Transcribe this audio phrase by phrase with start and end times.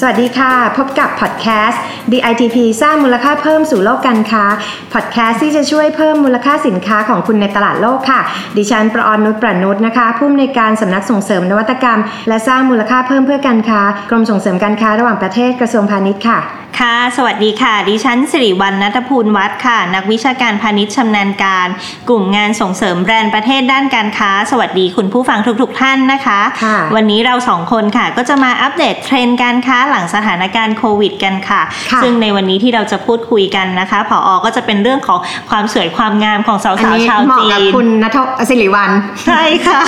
[0.00, 4.44] สวัสดีค่ะ พบกับพอดแคสต์ DITP สร้างมูลค่าเพิ่มสู่โลกการค้า
[4.92, 8.20] พอดแคสต์ที่จะช่วยเพิ่มมูลค่าสินค้าของคุณในตลาดโลกค่ะ
[8.56, 16.38] ดิฉันประออนนุชประนุชนะคะ ผู้อำนวยการสำนักส่งเสริมนวัตกรรม และสร้างมูลค่าเพิ่มเพื่อการค้ากรมส่งเสริมการค้าระหว่างประเทศกระทรวงพาณิชย์ค่ะ
[16.80, 21.68] ค่ะ สวัสดีค่ะ ดิฉันสิริวัลนัทภูลวัฒน์ค่ะ นักวิชาการพาณิชย์ชำนาญการ
[22.08, 35.18] กลุ่มงานส่งเสริมแบรนด์ประเทศด้านการค้า สวัสดีคุณผู้ฟังทุกๆทท่านนะคะค่ะวันนี้เราสองคนค่ะ ก็จะมาอัปเดตเทรนด์การค้าหลังสถานการณ์โควิดกันค่ะค่ะซึ่งในวันนี้ที่เราจะพูดคุยกันนะคะผออก็จะเป็นเรื่องของ
[35.50, 38.18] ความสวยความงามของสาวอันๆนี้ชาวเหมาะจีกับนคุณนัท
[38.48, 38.90] สิริวัล
[39.26, 39.80] ใช่ค่ะ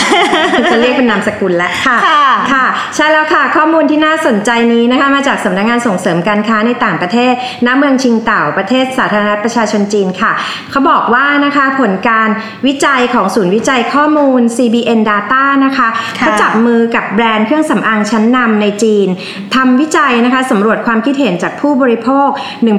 [0.73, 2.67] จะเรียกเป็นนามสกุลแล้วค่ะค่ะค่ะ
[2.97, 7.35] ใช่แล้วค่ะ ข้อมูลที่น่าสนใจนี้นะคะมาจากสำนักงานส่งเสริมการค้าในต่างประเทศ
[7.67, 10.33] ณ เมืองชิงเต่าประเทศสาธารณรัฐประชาชนจีนค่ะ
[10.71, 12.29] เขาบอกว่านะคะผลการ
[12.67, 19.09] วิจัยของศูนย์วิจัยข้อมูล CBN Data นะคะค่ะเขาจับมือกับแบรนด์เครื่องสำอางชั้นนำในจีน
[19.55, 22.29] ทำวิจัยนะคะสำรวจความคิดเห็นจากผู้บริโภค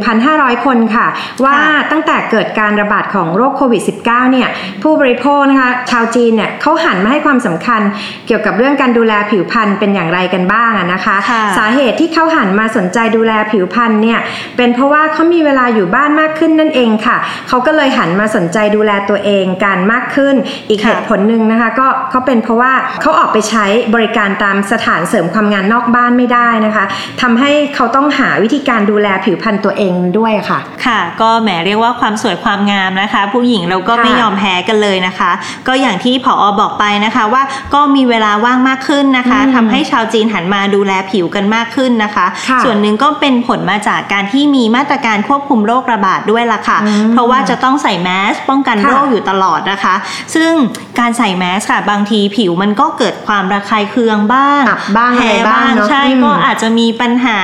[0.08, 1.08] 1,500 คนค่ะ
[1.46, 1.58] ว่า
[1.92, 4.50] ตั้งแต่เกิดการระบาดของโรคโควิด -19 เนี่ย
[4.84, 7.82] ผู้บริโภคนะคะชาวจีนเนี่ยเขาหันมาให้ความสำคัญ
[8.28, 14.20] เกี่ยวกับเรื่องการดูแลผิวพรรณเป็นอย่างไรกันบ้างอะนะคะค่ะสาเหตุที่เขาหันมาสนใจดูแลผิวพรรณเนี่ย
[14.58, 20.36] เป็นเพราะว่าเขามีเวลาอยู่บ้านมากขึ้นนั่นเองค่ะเขาก็เลยหันมาสนใจดูแลตัวเองการมากขึ้น
[20.70, 26.86] อีกค่ะเหตุผลหนึ่งนะคะก็เขาเป็นเพราะว่าเขาออกไปใช้บริการตามสถานเสริมความงานนอกบ้านไม่ได้นะคะ
[27.22, 35.32] ทำให้เขาต้องหาวิธีการดูแลผิวพรรณตัวเองด้วยค่ะ ค่ะ ก็แหมเรียกว่าความสวยความงามนะคะ ผู้หญิงเราก็ค่ะไม่ยอมแพ้กันเลยนะคะ
[35.68, 49.96] ก็อย่างที่ผออบอกไปนะคะว่าก็มีเวลาว่างมากขึ้นนะคะอืมทำให้ชาวจีนหันมาดูแลผิวกันมากขึ้นนะคะค่ะส่วนหนึ่งก็เป็นผลมาจากการที่มีมาตรการควบคุมโรคระบาดด้วยล่ะค่ะอืมเพราะว่าจะต้องใส่แมสป้องกันค่ะโรคอยู่ตลอดนะคะ
[50.36, 50.52] ซึ่ง
[51.00, 57.38] การใส่แมสค่ะ บางทีผิวมันก็เกิดความระคายเคืองบ้างอับบ้างอะไรแพ้บ้างเนอะใช่อืมก็อาจจะมีปัญหา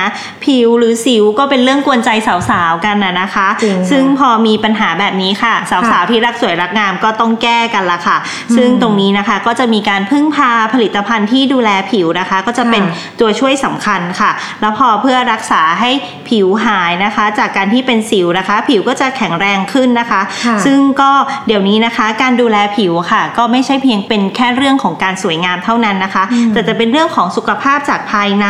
[0.44, 2.10] ผิวหรือสิวก็เป็นเรื่องกวนใจ
[2.50, 8.16] สาวๆกันนะนะคะจริงค่ะซึ่งพอมีปัญหาแบบนี้ค่ะ สาวๆที่รักสวยรักงามก็ต้องแก้กันละค่ะ
[8.56, 14.30] ซึ่งตรงนี้นะคะก็จะมีการพึ่งพาผลิตภัณฑ์ที่ดูแลผิวนะคะ ก็จะเป็นค่ะตัวช่วยสำคัญค่ะ
[14.60, 15.90] แล้วพอเพื่อรักษาให้
[16.30, 21.10] ผิวหายนะคะ จากการที่เป็นสิวนะคะ ผิวก็จะแข็งแรงขึ้นนะคะค่ะซึ่งก็
[21.46, 28.46] เดี๋ยวนี้นะคะ การดูแลผิวค่ะ ก็ไม่ใช่เพียงเป็นแค่เรื่องของการสวยงามเท่านั้นนะคะอืมแต่จะเป็นเรื่องของสุขภาพจากภายใน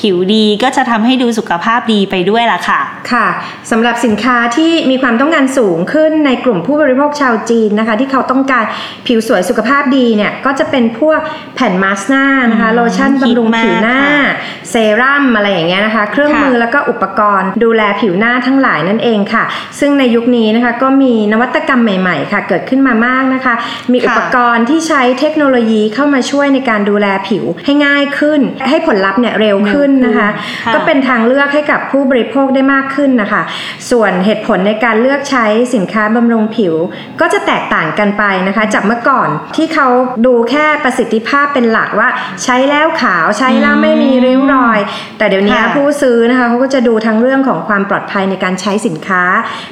[0.00, 2.80] ผิวดีก็จะทำให้ดูสุขภาพดีไปด้วยล่ะค่ะ
[3.12, 3.26] ค่ะ
[3.70, 8.64] สำหรับสินค้าที่มีความต้องการสูงขึ้นในกลุ่มผู้บริโภคชาวจีนนะคะ ที่เขาต้องการ
[9.06, 11.20] ผิวสวยสุขภาพดีเนี่ยก็จะเป็นพวก
[11.54, 14.32] แผ่นมาสก์หน้านะคะอืมโลชั่นฮิตบำรุงมากผิวหน้าค่ะ
[14.70, 19.44] เซรั่มอะไรอย่างเงี้ยนะคะ เครื่องค่ะมือแล้วก็อุปกรณ์ ดูแลผิวหน้าทั้งหลายนั่นเองค่ะ
[19.80, 23.54] ซึ่งในยุคนี้นะคะก็มีนวัตกรรมใหม่ๆ ค่ะ เกิดขึ้นมามากนะคะ
[23.92, 30.28] มีอุปกรณ์ที่ใช้เทคโนโลยีเข้ามาช่วยในการดูแลผิวให้ง่ายขึ้น ให้ผลลัพธ์เนี่ยเร็วขึ้นนะคะ
[30.64, 33.42] ค่ะก็เป็นทางเลือกให้กับผู้บริโภคได้มากขึ้นนะคะ
[33.90, 36.74] ส่วนเหตุผลในการเลือกใช้สินค้าบำรุงผิว
[37.20, 39.88] ก็จะแตกต่างกันไปนะคะ จากเมื่อก่อนที่เขา
[40.26, 42.08] ดูแค่ประสิทธิภาพเป็นหลักว่า
[42.44, 44.80] ใช้แล้วขาวใช้แล้วไม่มีริ้วรอย
[45.18, 49.22] แต่เดี๋ยวนี้ค่ะผู้ซื้อนะคะเขาก็จะดูทั้งเรื่องของความปลอดภัยในการใช้สินค้า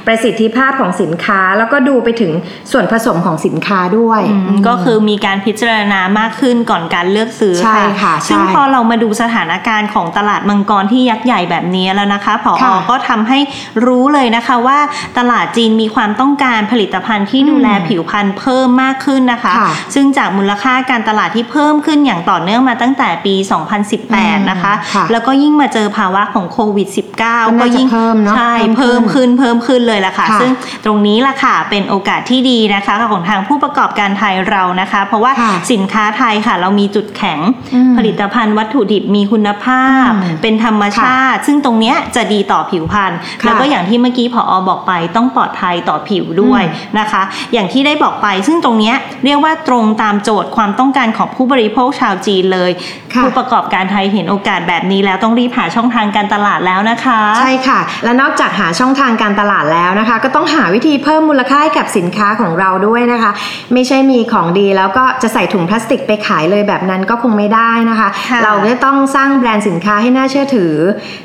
[0.06, 2.32] ประสิทธิภาพของสินค้า แล้วก็ดูไปถึง
[2.72, 13.38] ส่วนผสมของสินค้าด้วยอืมก็คือมีการพิจารณามากขึ้นก่อนการเลือกซื้อใช่ค่ะใช่ซึ่งพอเรามาดูสถานการณ์ของตลาดมังกรที่ยักษ์ใหญ่แบบนี้แล้วนะคะผอค่ะก็ทำให้
[13.86, 14.78] รู้เลยนะคะว่า
[15.18, 23.34] ตลาดจีนมีความต้องการผลิตภัณฑ์ที่ดูแลอืมผิวพรรณเพิ่มมากขึ้นนะคะค่ะซึ่งจากมูลค่าการตลาดที่เพิ่มขึ้นอย่างต่อเนื่องมาตั้งแต่ปี
[23.92, 30.50] 2018 นะคะค่ะแล้วก็ยิ่งมาเจอภาวะของโควิด -19 ก็ก็น่าจะยิ่งเพิ่มเนอะใช่เพิ่เพิ่มมขึ้ขึ้นนเพิ่มขึ้นเลยล่ะค่ะค่ะ ซึ่ง
[30.84, 37.40] ตรงนี้ล่ะค่ะเป็นโอกาสที่ดีนะคะของทางผู้ประกอบการไทยเรานะคะ เพราะว่าค่ะสินค้าไทยค่ะ เรามีจุดแข็ง
[37.74, 47.22] อืมผลิตภัณฑ์วัตถุดิบมีคุณภาพอืมเป็นธรรมชาติ ซึ่งตรงเนี้ยจะดีต่อผิวพรรณค่ะแล้วก็อย่างที่เมื่อกี้ผอบอกไปต้องปลอดภัยต่อผิวด้วยอืมนะคะ
[47.52, 52.70] อย่างที่ได้บอกไป ซึ่งตรงเนี้ยเรียกว่าตรงตามโจทย์ความต้องการของผู้บริโภคชาวจีนเลย
[53.14, 63.30] ค่ะผู้ประกอบการไทยเห็นโอกาสแบบนี้แล้วต้องรีบหาช่องทางการตลาดแล้วนะคะใช่ค่ะ และนอกจากหาช่องทางการตลาดแล้วนะคะ ก็ต้องหาวิธีเพิ่มมูลค่าให้กับสินค้าของเราด้วยนะคะ
[63.72, 70.74] ไม่ใช่มีของดีแล้วก็จะใส่ถุงพลาสติกไปขายเลยแบบนั้นก็คงไม่ได้นะคะค่ะเราก็ต้องสร้างแบรนด์สินค้าให้น่าเชื่อถือ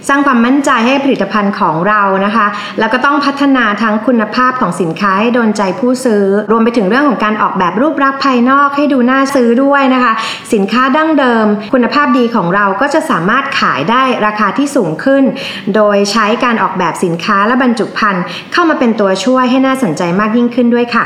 [0.08, 2.48] สร้างความมั่นใจให้ผลิตภัณฑ์ของเรานะคะ
[2.80, 10.14] แล้วก็ต้องพัฒนาทั้งคุณภาพของสินค้าให้โดนใจผู้ซื้อ รวมไปถึงเรื่องของการออกแบบรูปลักษณ์ภายนอกให้ดูน่าซื้อด้วยนะคะ
[10.54, 15.24] สินค้าดั้งเดิม คุณภาพดีของเราก็จะสามารถขายได้ราคาที่สูงขึ้น
[15.76, 21.06] โดยใช้การออกแบบสินค้าและบรรจุภัณฑ์เข้ามาเป็นตัวช่วยให้น่าสนใจมากยิ่งขึ้นด้วยค่ะ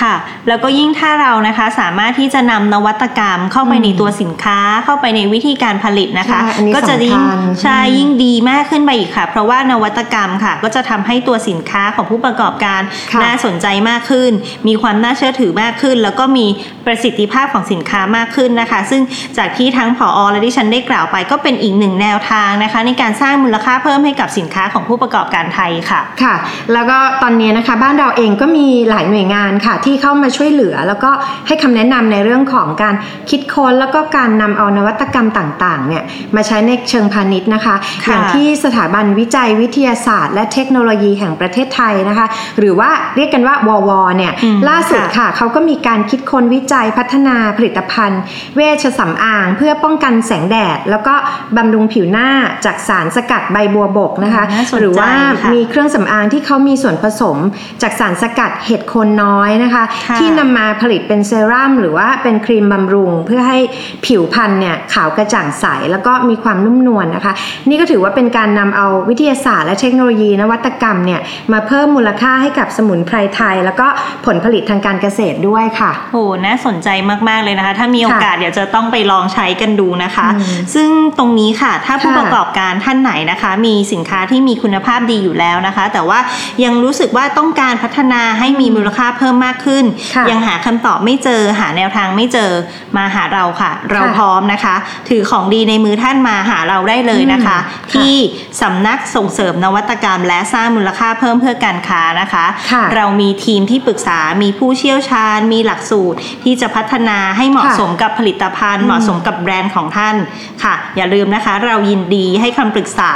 [0.00, 0.14] ค่ะ
[0.48, 12.80] แล้วก็ยิ่งถ้าเรานะคะสามารถที่จะนำนวัตกรรมเข้าไปในตัวสินค้าเข้าไปในวิธีการผลิตนะคะใช่อันนี้ก็จะยิ่งสำคัญใช่ยิ่งดีมากขึ้นไปอีกค่ะ เพราะว่านวัตกรรมค่ะ ก็จะทำให้ตัวสินค้าของผู้ประกอบการ
[13.12, 14.30] ค่ะน่าสนใจมากขึ้น
[14.68, 16.46] มีความน่าเชื่อถือมากขึ้น แล้วก็มี
[16.86, 19.02] ประสิทธิภาพของสินค้ามากขึ้นนะคะ ซึ่ง
[19.38, 26.34] จากที่ทั้งผอและที่ฉันได้กล่าวไป ก็เป็นอีกหนึ่งแนวทางนะคะ ในการสร้างมูลค่าเพิ่มให้กับสินค้าของผู้ประกอบการไทยค่ะค่ะ
[26.72, 31.10] แล้วก็ตอนนี้นะคะบ้านเราเองก็มีหลายหน่วยงานค่ะที่เข้ามาช่วยเหลือ แล้วก็
[31.46, 32.94] ให้คำแนะนำในเรื่องของการ
[33.30, 36.02] คิดค้นแล้วก็การนำเอานวัตกรรมต่างๆเนี่ย
[36.36, 37.74] มาใช้ในเชิงพาณิชย์นะคะ
[38.06, 42.26] ค่ะอย่างที่สถาบันวิจัยวิทยาศาสตร์ และเทคโนโลยีแห่งประเทศไทยนะคะ
[42.58, 48.20] หรือว่าเรียกกันว่าววเนี่ยอืมล่าสุดค่ะค่ะเขาก็มีการคิดค้นวิจัยพัฒนาผลิตภัณฑ์
[48.56, 51.14] เวชสำอาง เพื่อป้องกันแสงแดด แล้วก็
[51.56, 52.28] บำรุงผิวหน้า
[52.64, 55.10] จากสารสกัดใบบัวบกนะคะน่าสนใจหรือว่า
[55.42, 57.36] ค่ะมีเครื่องสำอางที่เขามีส่วนผสม
[57.82, 59.84] จากสารสกัดเห็ดโคนน้อยนะคะค่ะ
[60.18, 63.58] ที่นำมาผลิตเป็นเซรั่มหรือว่าเป็นครีมบำรุง เพื่อให้
[64.06, 67.32] ผิวพรรณเนี่ยขาวกระจ่างใส แล้วก็มีความนุ่มนวลนะคะ
[67.68, 71.20] นี่ก็ถือว่าเป็นการนำเอาวิทยาศาสตร์และเทคโนโลยีนวัตกรรมเนี่ย
[71.52, 73.86] มาเพิ่มมูลค่าให้กับสมุนไพรไทย แล้วก็
[74.26, 76.88] ผลผลิตทางการเกษตรด้วยค่ะโอ้น่าสนใจ
[77.28, 86.18] มาก ๆ เลยนะคะ ถ้ามีโอกาสเดี๋ยวจะต้องไปลองใช้กันดูนะคะอืมซึ่งตรงนี้ค่ะ ถ้าผู้ค่ะประกอบการท่านไหนนะคะ มีสินค้าที่มีคุณภาพดีอยู่แล้วนะคะ แต่ว่า
[86.64, 92.50] ยังรู้สึกว่าต้องการพัฒนาให้มีมูลค่าเพิ่มมากขึ้นค่ะยังหาคำตอบไม่เจอหาแนวทางไม่เจอ
[92.96, 94.74] มาหาเราค่ะ เราค่ะพร้อมนะคะ
[95.08, 98.14] ถือของดีในมือท่านมาหาเราได้เลยนะคะอืมค่ะที่
[98.62, 110.16] สำนักส่งเสริมนวัตกรรม และสร้างมูลค่าเพิ่มเพื่อการค้านะคะค่ะเรามีทีมที่ปรึกษามีผู้เชี่ยวชาญ มีหลักสูตรที่จะพัฒนาให้เหมาะค่ะสมกับผลิตภัณฑ์อืมเหมาะสมกับแบรนด์ของท่าน
[110.62, 113.12] ค่ะ อย่าลืมนะคะ เรายินดีให้คำปรึกษา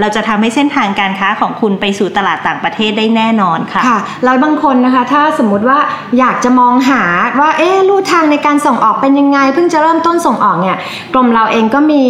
[0.00, 5.78] เราจะทำให้เส้นทางการค้าของคุณไปสู่ตลาดต่างประเทศได้แน่นอนค่ะค่ะแล้วบางคนนะคะ ถ้าสมมุติว่า
[6.18, 7.02] อยากจะมองหา
[7.40, 10.76] ว่าเอ๊ะลู่ทางในการส่งออกเป็นยังไง เพิ่งจะเริ่มต้นส่งออกเนี่ย
[11.14, 12.00] กรมเราเองก็มี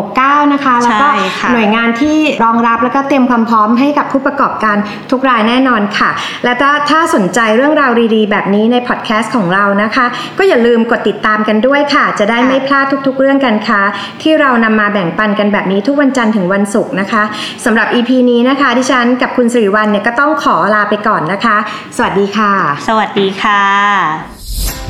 [0.00, 4.76] 1169 นะคะ แล้วก็ใช่ค่ะหน่วยงานที่รองรับแล้วก็เตรียมความพร้อมให้กับผู้ประกอบการ
[5.10, 6.10] ทุกรายแน่นอนค่ะ
[6.44, 10.06] และถ้าถ้าสนใจเรื่องราวดีๆ แบบนี้ในพอดแคสต์ของเรานะคะ
[10.38, 13.82] ก็อย่าลืมกดติดตามกันด้วยค่ะ จะได้ไม่พลาดทุกๆ เรื่องกันค่ะ
[14.22, 17.22] ที่เรานำมาแบ่งปันกันแบบนี้ทุกวันจันทร์ถึงวันศุกร์นะคะ
[17.64, 21.56] สำหรับ EP นี้นะคะดิฉันกับคุณสิริวัลเนี่ยก็ต้องขอลาไปก่อนนะคะ
[21.96, 22.52] สวัสดีค่ะ
[22.88, 23.62] สวัสดีค่ะ